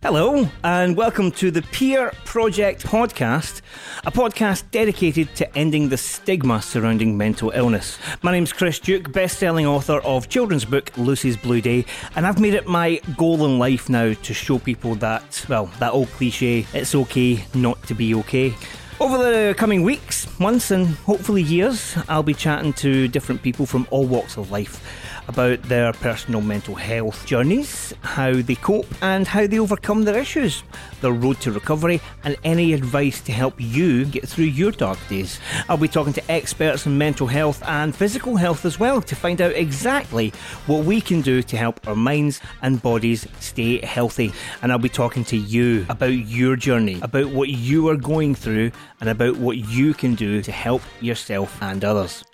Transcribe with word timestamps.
Hello, 0.00 0.48
and 0.62 0.96
welcome 0.96 1.32
to 1.32 1.50
the 1.50 1.60
Peer 1.60 2.12
Project 2.24 2.86
podcast, 2.86 3.62
a 4.06 4.12
podcast 4.12 4.62
dedicated 4.70 5.34
to 5.34 5.58
ending 5.58 5.88
the 5.88 5.96
stigma 5.96 6.62
surrounding 6.62 7.18
mental 7.18 7.50
illness. 7.50 7.98
My 8.22 8.30
name's 8.30 8.52
Chris 8.52 8.78
Duke, 8.78 9.10
best 9.10 9.40
selling 9.40 9.66
author 9.66 9.98
of 9.98 10.28
children's 10.28 10.64
book 10.64 10.96
Lucy's 10.96 11.36
Blue 11.36 11.60
Day, 11.60 11.84
and 12.14 12.28
I've 12.28 12.38
made 12.38 12.54
it 12.54 12.68
my 12.68 13.00
goal 13.16 13.44
in 13.44 13.58
life 13.58 13.88
now 13.88 14.12
to 14.12 14.32
show 14.32 14.60
people 14.60 14.94
that, 14.94 15.44
well, 15.48 15.66
that 15.80 15.92
old 15.92 16.10
cliche, 16.10 16.64
it's 16.72 16.94
okay 16.94 17.44
not 17.52 17.82
to 17.88 17.94
be 17.94 18.14
okay. 18.14 18.54
Over 19.00 19.18
the 19.18 19.54
coming 19.58 19.82
weeks, 19.82 20.28
months, 20.38 20.70
and 20.70 20.86
hopefully 20.86 21.42
years, 21.42 21.96
I'll 22.08 22.22
be 22.22 22.34
chatting 22.34 22.72
to 22.74 23.08
different 23.08 23.42
people 23.42 23.66
from 23.66 23.88
all 23.90 24.06
walks 24.06 24.36
of 24.36 24.52
life 24.52 24.80
about 25.28 25.62
their 25.62 25.92
personal 25.92 26.40
mental 26.40 26.74
health 26.74 27.24
journeys, 27.26 27.94
how 28.02 28.32
they 28.32 28.54
cope, 28.54 28.86
and 29.02 29.26
how 29.26 29.46
they 29.46 29.58
overcome 29.58 30.04
their 30.04 30.18
issues, 30.18 30.62
their 31.00 31.12
road 31.12 31.40
to 31.40 31.52
recovery, 31.52 32.00
and 32.24 32.36
any 32.44 32.72
advice 32.72 33.20
to 33.20 33.32
help 33.32 33.54
you 33.58 34.04
get 34.06 34.26
through 34.26 34.46
your 34.46 34.72
dark 34.72 34.98
days. 35.08 35.38
I'll 35.68 35.76
be 35.76 35.88
talking 35.88 36.12
to 36.14 36.30
experts 36.30 36.86
in 36.86 36.98
mental 36.98 37.26
health 37.26 37.62
and 37.66 37.94
physical 37.94 38.36
health 38.36 38.64
as 38.64 38.80
well 38.80 39.00
to 39.02 39.14
find 39.14 39.40
out 39.40 39.52
exactly 39.52 40.30
what 40.66 40.84
we 40.84 41.00
can 41.00 41.20
do 41.20 41.42
to 41.42 41.56
help 41.56 41.86
our 41.86 41.96
minds 41.96 42.40
and 42.62 42.82
bodies 42.82 43.26
stay 43.40 43.84
healthy. 43.84 44.32
And 44.62 44.72
I'll 44.72 44.78
be 44.78 44.88
talking 44.88 45.24
to 45.26 45.36
you 45.36 45.86
about 45.88 46.12
your 46.12 46.56
journey, 46.56 46.98
about 47.02 47.28
what 47.28 47.48
you 47.48 47.88
are 47.88 47.96
going 47.96 48.34
through, 48.34 48.72
and 49.00 49.10
about 49.10 49.36
what 49.36 49.58
you 49.58 49.94
can 49.94 50.14
do 50.14 50.42
to 50.42 50.52
help 50.52 50.82
yourself 51.00 51.62
and 51.62 51.84
others. 51.84 52.24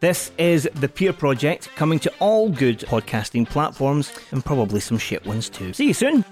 This 0.00 0.32
is 0.38 0.68
The 0.74 0.88
Peer 0.88 1.12
Project, 1.12 1.68
coming 1.76 1.98
to 2.00 2.12
all 2.18 2.48
good 2.48 2.80
podcasting 2.80 3.48
platforms 3.48 4.12
and 4.30 4.44
probably 4.44 4.80
some 4.80 4.98
shit 4.98 5.24
ones 5.26 5.48
too. 5.48 5.72
See 5.72 5.88
you 5.88 5.94
soon. 5.94 6.24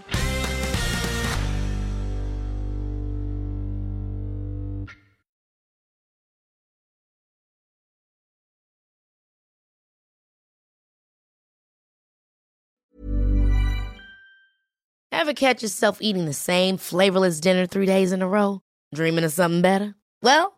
Ever 15.11 15.35
catch 15.35 15.63
yourself 15.63 15.99
eating 16.01 16.27
the 16.27 16.33
same 16.33 16.79
flavorless 16.79 17.41
dinner 17.41 17.67
three 17.67 17.87
days 17.87 18.13
in 18.13 18.23
a 18.23 18.29
row? 18.29 18.63
Dreaming 18.95 19.25
of 19.25 19.33
something 19.33 19.61
better? 19.61 19.95
Well, 20.23 20.58